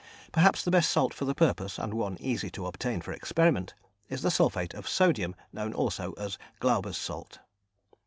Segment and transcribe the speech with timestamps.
[0.31, 3.75] Perhaps the best salt for the purpose, and one easy to obtain for experiment,
[4.09, 7.37] is the sulphate of sodium known also as Glauber's Salt.